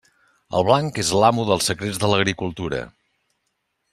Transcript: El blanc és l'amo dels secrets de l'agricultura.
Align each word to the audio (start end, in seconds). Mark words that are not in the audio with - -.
El 0.59 0.63
blanc 0.69 0.97
és 1.03 1.11
l'amo 1.23 1.45
dels 1.51 1.69
secrets 1.71 2.01
de 2.05 2.11
l'agricultura. 2.13 2.83